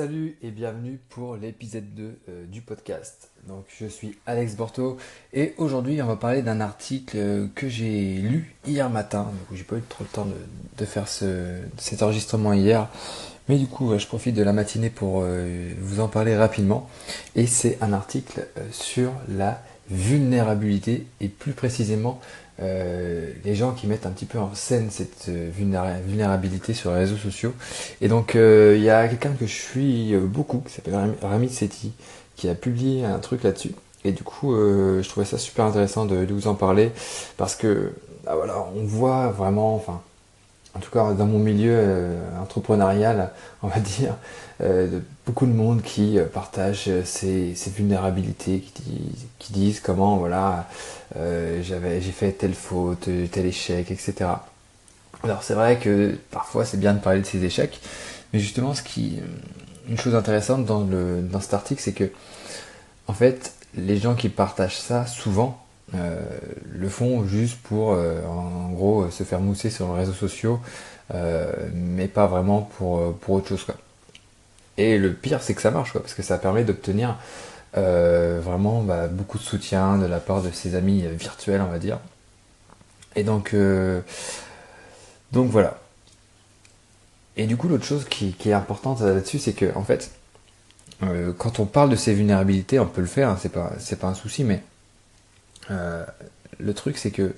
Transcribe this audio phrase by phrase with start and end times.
[0.00, 3.28] Salut et bienvenue pour l'épisode 2 euh, du podcast.
[3.46, 4.96] Donc je suis Alex Borto
[5.34, 9.30] et aujourd'hui on va parler d'un article euh, que j'ai lu hier matin.
[9.46, 10.26] Coup j'ai pas eu trop le temps
[10.78, 12.88] de, faire cet enregistrement hier.
[13.50, 16.88] Mais du coup je profite de la matinée pour euh, vous en parler rapidement.
[17.36, 22.20] Et c'est un article sur la vulnérabilité et plus précisément
[22.62, 25.50] euh, les gens qui mettent un petit peu en scène cette euh,
[26.06, 27.54] vulnérabilité sur les réseaux sociaux.
[28.02, 31.92] Et donc euh, il y a quelqu'un que je suis beaucoup, qui s'appelle Rami Sethi,
[32.36, 33.72] qui a publié un truc là-dessus.
[34.04, 36.90] Et du coup, je trouvais ça super intéressant de, vous en parler
[37.36, 37.92] parce que
[38.24, 40.00] bah voilà, on voit vraiment, enfin,
[40.74, 43.30] en tout cas dans mon milieu entrepreneurial,
[43.62, 44.14] on va dire,
[44.60, 48.64] de beaucoup de monde qui partagent ces, vulnérabilités,
[49.38, 50.66] qui disent comment voilà
[51.16, 54.30] euh, j'avais, j'ai fait telle faute, tel échec, etc.
[55.22, 57.80] Alors c'est vrai que parfois c'est bien de parler de ces échecs,
[58.32, 59.18] mais justement ce qui,
[59.88, 62.10] une chose intéressante dans, le, dans cet article, c'est que
[63.06, 68.70] en fait les gens qui partagent ça souvent euh, le font juste pour euh, en,
[68.70, 70.60] gros se faire mousser sur les réseaux sociaux,
[71.74, 73.74] mais pas vraiment pour, pour autre chose quoi.
[74.76, 77.16] Et le pire c'est que ça marche quoi, parce que ça permet d'obtenir
[77.76, 81.78] euh, vraiment bah, beaucoup de soutien de la part de ses amis virtuels, on va
[81.78, 81.98] dire.
[83.16, 84.00] Et donc, euh,
[85.32, 85.78] donc voilà.
[87.36, 90.10] Et du coup, l'autre chose qui, est importante là-dessus, c'est que en fait,
[91.02, 94.08] euh, quand on parle de ces vulnérabilités, on peut le faire, hein, c'est pas pas
[94.08, 94.62] un souci, mais
[95.70, 97.34] le truc c'est que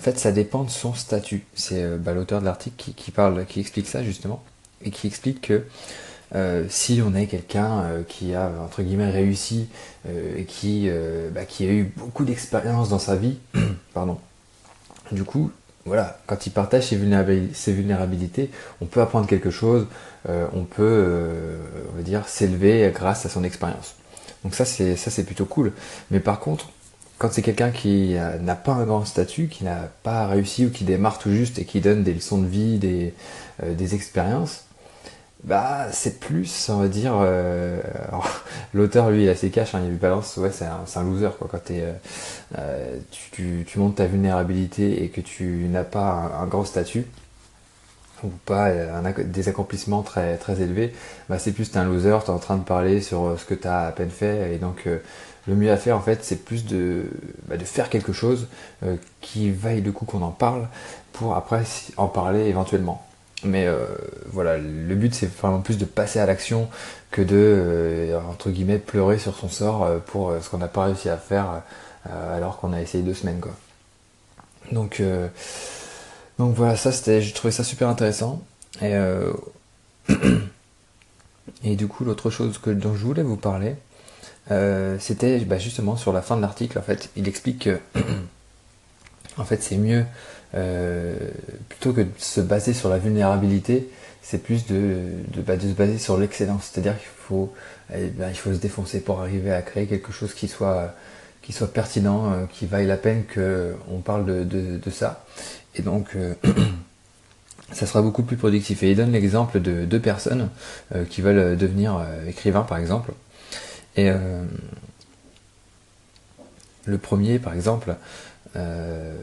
[0.00, 1.44] en fait, ça dépend de son statut.
[1.52, 4.42] C'est bah, l'auteur de l'article qui, parle, qui explique ça justement,
[4.82, 5.64] et qui explique que
[6.34, 9.68] euh, si on est quelqu'un euh, qui a entre guillemets réussi
[10.08, 10.88] euh, et qui,
[11.34, 13.36] bah, qui a eu beaucoup d'expérience dans sa vie,
[13.94, 14.18] pardon.
[15.12, 15.50] Du coup,
[15.84, 19.86] voilà, quand il partage ses, vulnérabilités, on peut apprendre quelque chose,
[20.28, 21.58] on peut,
[21.92, 23.96] on va dire, s'élever grâce à son expérience.
[24.44, 25.72] Donc ça c'est ça c'est plutôt cool.
[26.10, 26.70] Mais par contre,
[27.20, 30.82] quand c'est quelqu'un qui n'a pas un grand statut, qui n'a pas réussi ou qui
[30.82, 33.14] démarre tout juste et qui donne des leçons de vie, des,
[33.62, 34.64] des expériences,
[35.44, 37.14] bah, c'est plus, on va dire.
[37.20, 37.80] Euh,
[38.74, 41.30] l'auteur, lui, il a ses caches, hein, il lui balance, ouais, c'est un, un, loser,
[41.38, 41.48] quoi.
[41.50, 41.92] Quand es, euh,
[42.58, 47.06] euh, tu, tu, montes ta vulnérabilité et que tu n'as pas un, grand statut,
[48.24, 50.92] ou pas un, des accomplissements très, très élevés,
[51.28, 53.86] bah, c'est plus t'es un loser, t'es en train de parler sur ce que t'as
[53.86, 54.86] à peine fait, et donc
[55.48, 57.04] le mieux à faire, en fait, c'est plus de,
[57.48, 58.48] bah, de faire quelque chose
[59.20, 60.68] qui vaille le coup qu'on en parle,
[61.12, 61.62] pour après
[61.96, 63.04] en parler éventuellement.
[63.44, 63.86] Mais euh,
[64.26, 66.68] voilà, le but c'est vraiment plus de passer à l'action
[67.10, 70.84] que de, euh, entre guillemets, pleurer sur son sort euh, pour ce qu'on n'a pas
[70.84, 71.62] réussi à faire
[72.34, 73.40] alors qu'on a essayé deux semaines.
[73.40, 73.52] Quoi.
[74.72, 75.02] Donc,
[76.40, 78.42] donc voilà, ça c'était, j'ai trouvé ça super intéressant.
[78.82, 78.94] Et,
[81.64, 83.76] et du coup, l'autre chose dont je voulais vous parler,
[84.98, 86.78] c'était bah, justement sur la fin de l'article.
[86.78, 87.78] En fait, il explique que
[89.36, 90.04] en fait c'est mieux
[90.54, 91.14] euh,
[91.68, 93.88] plutôt que de se baser sur la vulnérabilité,
[94.22, 94.98] c'est plus de,
[95.46, 96.70] bah, se baser sur l'excellence.
[96.72, 97.52] C'est-à-dire qu'il faut,
[97.94, 100.94] eh ben, il faut se défoncer pour arriver à créer quelque chose qui soit,
[101.42, 105.24] qui soit pertinent, euh, qui vaille la peine qu'on parle de, de, de, ça.
[105.74, 106.34] Et donc, euh,
[107.72, 108.82] ça sera beaucoup plus productif.
[108.82, 110.48] Et il donne l'exemple de deux personnes
[111.08, 113.12] qui veulent devenir écrivains, par exemple.
[113.96, 114.10] Et
[116.84, 117.94] le premier, par exemple,
[118.56, 119.14] euh,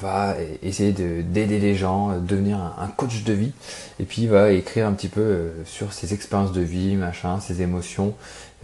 [0.00, 3.52] va essayer d'aider les gens, devenir un, coach de vie,
[4.00, 7.38] et puis il va écrire un petit peu euh, sur ses expériences de vie, machin,
[7.38, 8.14] ses émotions,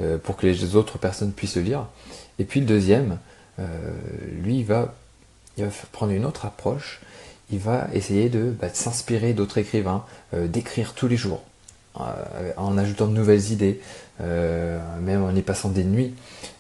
[0.01, 1.87] euh, pour que les autres personnes puissent le lire.
[2.39, 3.19] Et puis le deuxième,
[4.41, 4.95] lui, il va,
[5.57, 7.01] il va prendre une autre approche,
[7.51, 11.43] il va essayer de, bah, s'inspirer d'autres écrivains, d'écrire tous les jours,
[11.95, 13.81] en ajoutant de nouvelles idées,
[14.21, 16.15] même en y passant des nuits,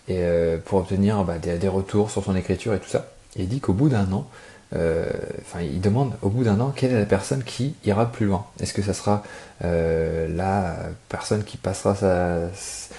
[0.08, 0.26] et
[0.64, 3.06] pour obtenir bah, des, retours sur son écriture et tout ça.
[3.38, 4.28] Il dit qu'au bout d'un an,
[4.76, 5.06] euh,
[5.40, 8.46] enfin, il demande au bout d'un an quelle est la personne qui ira plus loin?
[8.60, 9.22] Est-ce que ça sera
[9.64, 10.76] euh, la
[11.08, 11.96] personne qui passera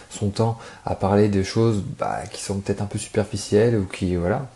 [0.10, 4.16] son temps à parler de choses bah, qui sont peut-être un peu superficielles ou qui
[4.16, 4.48] voilà,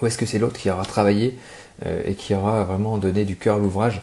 [0.00, 1.38] ou est-ce que c'est l'autre qui aura travaillé
[1.84, 4.00] euh, et qui aura vraiment donné du cœur à l'ouvrage,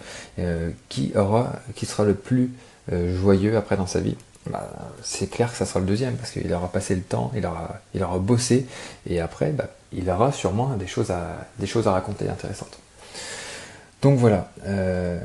[0.90, 2.52] qui aura, qui sera le plus
[2.92, 4.16] joyeux après dans sa vie?
[4.50, 4.68] Bah,
[5.04, 7.80] c'est clair que ça sera le deuxième parce qu'il aura passé le temps, il aura,
[7.94, 8.66] il aura bossé
[9.08, 11.48] et après, bah, il aura sûrement des choses à,
[11.86, 12.80] raconter intéressantes.
[14.02, 15.20] Donc voilà, euh,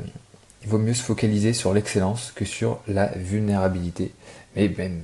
[0.61, 4.13] il vaut mieux se focaliser sur l'excellence que sur la vulnérabilité.
[4.55, 5.03] Mais même,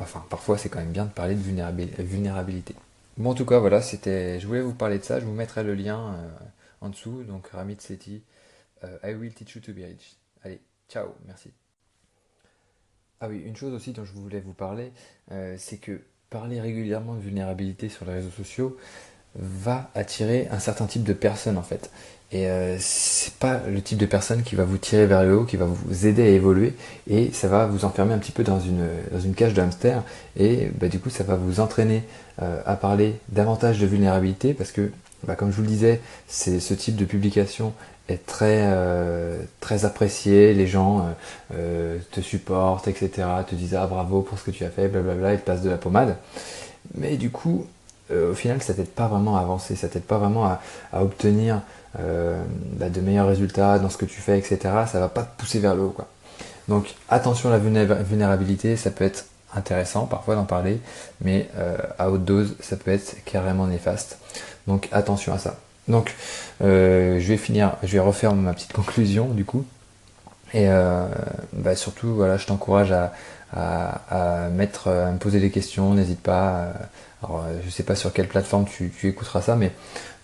[0.00, 2.74] enfin, parfois c'est quand même bien de parler de vulnérabilité.
[3.18, 5.20] Bon, en tout cas, voilà, c'était, je voulais vous parler de ça.
[5.20, 6.28] Je vous mettrai le lien euh,
[6.80, 7.22] en dessous.
[7.24, 8.22] Donc, Ramit Sethi,
[8.84, 10.16] euh, I will teach you to be rich.
[10.42, 11.50] Allez, ciao, merci.
[13.20, 14.92] Ah oui, une chose aussi dont je voulais vous parler,
[15.56, 16.00] c'est que
[16.32, 18.76] parler régulièrement de vulnérabilité sur les réseaux sociaux
[19.36, 21.90] va attirer un certain type de personnes en fait.
[22.32, 25.44] Et euh, c'est pas le type de personne qui va vous tirer vers le haut,
[25.44, 26.72] qui va vous aider à évoluer,
[27.08, 30.02] et ça va vous enfermer un petit peu dans une, cage de hamster,
[30.38, 32.04] et bah, du coup ça va vous entraîner
[32.40, 34.90] euh, à parler davantage de vulnérabilité, parce que
[35.26, 37.74] bah, comme je vous le disais, c'est ce type de publication
[38.08, 41.14] est très euh, très apprécié, les gens
[41.54, 43.26] euh, te supportent, etc.
[43.48, 45.70] te disent ah bravo pour ce que tu as fait, blablabla, ils te passent de
[45.70, 46.16] la pommade.
[46.94, 47.66] Mais du coup,
[48.12, 50.60] au final, ça t'aide pas vraiment à avancer, ça t'aide pas vraiment à,
[50.92, 51.62] à obtenir
[51.94, 54.58] bah, de meilleurs résultats dans ce que tu fais, etc.
[54.90, 56.08] Ça va pas te pousser vers le haut, quoi.
[56.68, 60.80] Donc attention à la vulnérabilité, ça peut être intéressant parfois d'en parler,
[61.22, 61.48] mais
[61.98, 64.18] à haute dose, ça peut être carrément néfaste.
[64.66, 65.56] Donc attention à ça.
[65.88, 66.14] Donc
[66.62, 69.64] euh, je vais finir, je vais refaire ma petite conclusion du coup.
[70.54, 71.06] Et euh,
[71.54, 73.12] bah, surtout, voilà, je t'encourage à,
[73.54, 76.72] me poser des questions, n'hésite pas.
[77.22, 79.72] alors, je sais pas sur quelle plateforme tu, écouteras ça, mais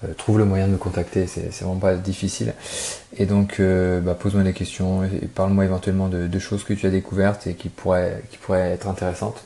[0.05, 2.52] euh, trouve le moyen de me contacter, c'est vraiment pas difficile.
[3.16, 7.46] Et donc, bah, pose-moi des questions et, parle-moi éventuellement de, choses que tu as découvertes
[7.46, 9.43] et qui pourraient, qui pourraient être intéressantes.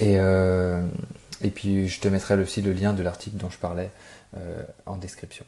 [0.00, 0.16] Et,
[1.42, 3.90] et puis je te mettrai aussi le lien de l'article dont je parlais
[4.36, 5.44] euh, en description.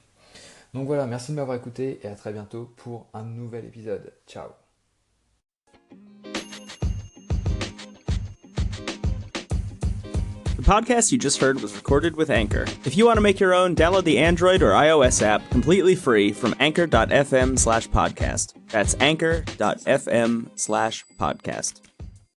[0.74, 4.12] Donc voilà, merci de m'avoir écouté et à très bientôt pour un nouvel épisode.
[4.26, 4.48] Ciao
[10.56, 12.64] The podcast you just heard was recorded with Anchor.
[12.84, 16.32] If you want to make your own, download the Android or iOS app completely free
[16.32, 18.54] from anchor.fm slash podcast.
[18.70, 21.80] That's anchor.fm slash podcast.